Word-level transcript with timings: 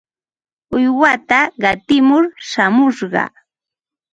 Uywata 0.75 1.39
qatimur 1.61 2.23
shamurqaa. 2.49 3.29